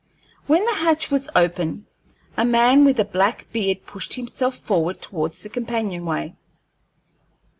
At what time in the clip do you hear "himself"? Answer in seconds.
4.15-4.55